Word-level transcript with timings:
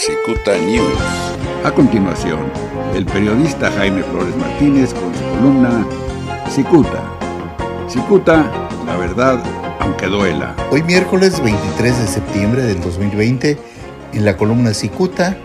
Cicuta 0.00 0.56
News. 0.56 0.98
A 1.62 1.70
continuación, 1.72 2.50
el 2.94 3.04
periodista 3.04 3.70
Jaime 3.70 4.02
Flores 4.02 4.34
Martínez 4.34 4.94
con 4.94 5.14
su 5.14 5.22
columna 5.24 5.86
Cicuta. 6.48 7.04
Cicuta, 7.86 8.50
la 8.86 8.96
verdad, 8.96 9.44
aunque 9.78 10.06
duela. 10.06 10.56
Hoy 10.70 10.82
miércoles 10.84 11.42
23 11.42 11.98
de 11.98 12.06
septiembre 12.06 12.62
del 12.62 12.80
2020, 12.80 13.58
en 14.14 14.24
la 14.24 14.38
columna 14.38 14.72
Cicuta, 14.72 15.36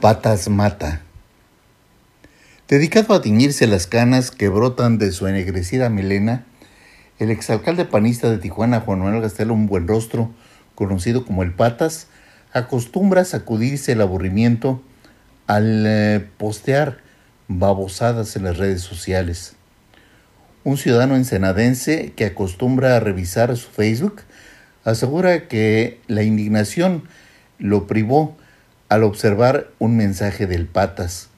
Patas 0.00 0.48
Mata. 0.48 1.00
Dedicado 2.68 3.14
a 3.14 3.20
tiñirse 3.20 3.66
las 3.66 3.88
canas 3.88 4.30
que 4.30 4.48
brotan 4.48 4.96
de 4.98 5.10
su 5.10 5.26
ennegrecida 5.26 5.90
melena, 5.90 6.46
el 7.18 7.32
exalcalde 7.32 7.84
panista 7.84 8.30
de 8.30 8.38
Tijuana, 8.38 8.78
Juan 8.78 9.00
Manuel 9.00 9.22
Gastelo, 9.22 9.54
un 9.54 9.66
buen 9.66 9.88
rostro, 9.88 10.30
conocido 10.76 11.24
como 11.26 11.42
el 11.42 11.52
Patas, 11.52 12.06
acostumbra 12.52 13.24
sacudirse 13.24 13.92
el 13.92 14.00
aburrimiento 14.00 14.82
al 15.46 15.84
eh, 15.86 16.26
postear 16.36 16.98
babosadas 17.48 18.36
en 18.36 18.44
las 18.44 18.58
redes 18.58 18.82
sociales. 18.82 19.54
Un 20.62 20.76
ciudadano 20.76 21.16
ensenadense 21.16 22.12
que 22.14 22.26
acostumbra 22.26 22.96
a 22.96 23.00
revisar 23.00 23.56
su 23.56 23.70
Facebook 23.70 24.22
asegura 24.84 25.48
que 25.48 26.00
la 26.06 26.22
indignación 26.22 27.04
lo 27.58 27.86
privó 27.86 28.36
al 28.88 29.04
observar 29.04 29.68
un 29.78 29.96
mensaje 29.96 30.46
del 30.46 30.66
Patas. 30.66 31.28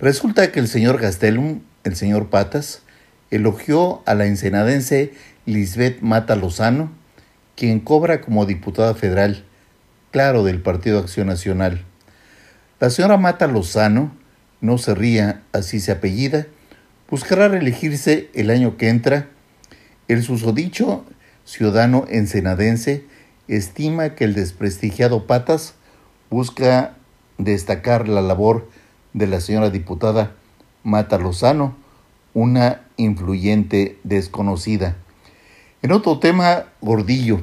Resulta 0.00 0.52
que 0.52 0.60
el 0.60 0.68
señor 0.68 1.00
Gastelum, 1.00 1.60
el 1.84 1.96
señor 1.96 2.28
Patas, 2.28 2.82
elogió 3.30 4.02
a 4.06 4.14
la 4.14 4.26
ensenadense 4.26 5.12
Lisbeth 5.46 6.00
Mata 6.00 6.36
Lozano, 6.36 6.90
quien 7.54 7.80
cobra 7.80 8.20
como 8.20 8.46
diputada 8.46 8.94
federal, 8.94 9.44
claro, 10.16 10.44
del 10.44 10.62
Partido 10.62 10.98
Acción 10.98 11.26
Nacional. 11.26 11.84
La 12.80 12.88
señora 12.88 13.18
Mata 13.18 13.46
Lozano, 13.48 14.12
no 14.62 14.78
se 14.78 14.94
ría, 14.94 15.42
así 15.52 15.78
se 15.78 15.92
apellida, 15.92 16.46
buscará 17.10 17.48
reelegirse 17.48 18.30
el 18.32 18.48
año 18.48 18.78
que 18.78 18.88
entra. 18.88 19.28
El 20.08 20.22
susodicho 20.22 21.04
ciudadano 21.44 22.06
ensenadense 22.08 23.04
estima 23.46 24.14
que 24.14 24.24
el 24.24 24.32
desprestigiado 24.32 25.26
Patas 25.26 25.74
busca 26.30 26.94
destacar 27.36 28.08
la 28.08 28.22
labor 28.22 28.70
de 29.12 29.26
la 29.26 29.42
señora 29.42 29.68
diputada 29.68 30.32
Mata 30.82 31.18
Lozano, 31.18 31.76
una 32.32 32.86
influyente 32.96 33.98
desconocida. 34.02 34.96
En 35.82 35.92
otro 35.92 36.20
tema, 36.20 36.68
Gordillo. 36.80 37.42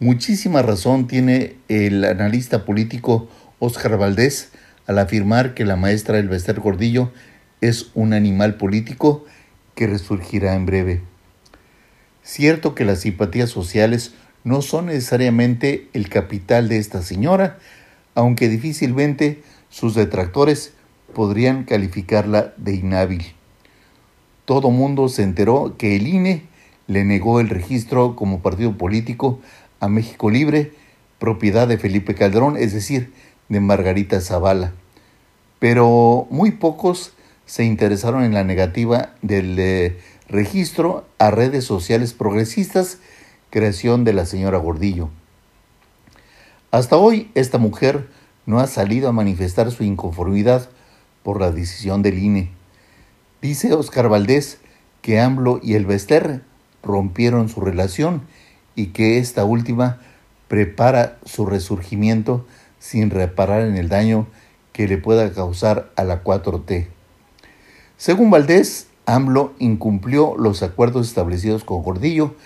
Muchísima 0.00 0.62
razón 0.62 1.08
tiene 1.08 1.56
el 1.66 2.04
analista 2.04 2.64
político 2.64 3.28
Óscar 3.58 3.98
Valdés 3.98 4.50
al 4.86 5.00
afirmar 5.00 5.54
que 5.54 5.64
la 5.64 5.74
maestra 5.74 6.20
Elvester 6.20 6.60
Gordillo 6.60 7.10
es 7.60 7.90
un 7.94 8.12
animal 8.12 8.54
político 8.54 9.24
que 9.74 9.88
resurgirá 9.88 10.54
en 10.54 10.66
breve. 10.66 11.02
Cierto 12.22 12.76
que 12.76 12.84
las 12.84 13.00
simpatías 13.00 13.50
sociales 13.50 14.12
no 14.44 14.62
son 14.62 14.86
necesariamente 14.86 15.88
el 15.94 16.08
capital 16.08 16.68
de 16.68 16.78
esta 16.78 17.02
señora, 17.02 17.58
aunque 18.14 18.48
difícilmente 18.48 19.42
sus 19.68 19.96
detractores 19.96 20.74
podrían 21.12 21.64
calificarla 21.64 22.54
de 22.56 22.76
inhábil. 22.76 23.34
Todo 24.44 24.70
mundo 24.70 25.08
se 25.08 25.24
enteró 25.24 25.74
que 25.76 25.96
el 25.96 26.06
INE 26.06 26.44
le 26.86 27.04
negó 27.04 27.40
el 27.40 27.48
registro 27.48 28.14
como 28.14 28.40
partido 28.40 28.78
político 28.78 29.40
a 29.80 29.88
México 29.88 30.30
Libre, 30.30 30.72
propiedad 31.18 31.68
de 31.68 31.78
Felipe 31.78 32.14
Calderón, 32.14 32.56
es 32.56 32.72
decir, 32.72 33.12
de 33.48 33.60
Margarita 33.60 34.20
Zavala. 34.20 34.72
Pero 35.58 36.26
muy 36.30 36.52
pocos 36.52 37.12
se 37.46 37.64
interesaron 37.64 38.24
en 38.24 38.34
la 38.34 38.44
negativa 38.44 39.14
del 39.22 39.58
eh, 39.58 39.98
registro 40.28 41.06
a 41.18 41.30
redes 41.30 41.64
sociales 41.64 42.12
progresistas, 42.12 42.98
creación 43.50 44.04
de 44.04 44.12
la 44.12 44.26
señora 44.26 44.58
Gordillo. 44.58 45.08
Hasta 46.70 46.96
hoy 46.96 47.30
esta 47.34 47.58
mujer 47.58 48.08
no 48.44 48.60
ha 48.60 48.66
salido 48.66 49.08
a 49.08 49.12
manifestar 49.12 49.70
su 49.70 49.84
inconformidad 49.84 50.68
por 51.22 51.40
la 51.40 51.50
decisión 51.50 52.02
del 52.02 52.18
INE. 52.18 52.50
Dice 53.40 53.72
Oscar 53.72 54.08
Valdés 54.08 54.58
que 55.00 55.20
AMLO 55.20 55.60
y 55.62 55.74
el 55.74 55.86
Bester 55.86 56.42
rompieron 56.82 57.48
su 57.48 57.60
relación 57.60 58.22
y 58.78 58.86
que 58.86 59.18
esta 59.18 59.44
última 59.44 59.98
prepara 60.46 61.18
su 61.24 61.46
resurgimiento 61.46 62.46
sin 62.78 63.10
reparar 63.10 63.62
en 63.62 63.76
el 63.76 63.88
daño 63.88 64.28
que 64.72 64.86
le 64.86 64.98
pueda 64.98 65.32
causar 65.32 65.90
a 65.96 66.04
la 66.04 66.22
4T. 66.22 66.86
Según 67.96 68.30
Valdés, 68.30 68.86
AMLO 69.04 69.52
incumplió 69.58 70.36
los 70.38 70.62
acuerdos 70.62 71.08
establecidos 71.08 71.64
con 71.64 71.82
Gordillo 71.82 72.36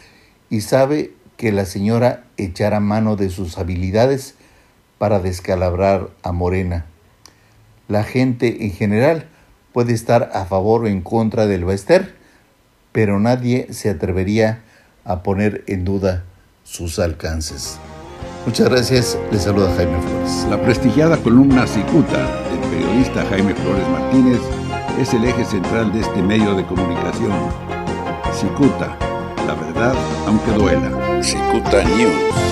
y 0.49 0.63
sabe 0.63 1.13
que 1.37 1.53
la 1.53 1.67
señora 1.67 2.25
echará 2.39 2.81
mano 2.81 3.17
de 3.17 3.29
sus 3.29 3.59
habilidades 3.59 4.35
para 4.97 5.19
descalabrar 5.19 6.09
a 6.23 6.33
Morena. 6.33 6.87
La 7.89 8.05
gente 8.05 8.65
en 8.65 8.73
general 8.73 9.29
puede 9.75 9.93
estar 9.93 10.31
a 10.33 10.47
favor 10.47 10.85
o 10.85 10.87
en 10.87 11.03
contra 11.03 11.47
del 11.47 11.67
Bester, 11.67 12.15
pero 12.91 13.21
nadie 13.21 13.67
se 13.71 13.91
atrevería 13.91 14.63
a 15.05 15.23
poner 15.23 15.65
en 15.67 15.85
duda 15.85 16.25
sus 16.65 16.99
alcances. 16.99 17.79
Muchas 18.47 18.69
gracias, 18.69 19.19
les 19.31 19.43
saluda 19.43 19.73
Jaime 19.77 20.01
Flores. 20.01 20.47
La 20.51 20.61
prestigiada 20.61 21.17
columna 21.17 21.67
Cicuta 21.67 22.19
del 22.51 22.61
periodista 22.71 23.25
Jaime 23.27 23.55
Flores 23.55 23.89
Martínez 23.89 24.41
es 24.99 25.15
el 25.15 25.25
eje 25.25 25.45
central 25.45 25.93
de 25.93 26.01
este 26.01 26.23
medio 26.23 26.55
de 26.55 26.65
comunicación. 26.67 27.33
Cicuta, 28.33 28.97
la 29.47 29.55
verdad 29.55 29.95
aunque 30.27 30.51
duela. 30.53 31.23
Cicuta 31.23 31.85
News. 31.85 32.52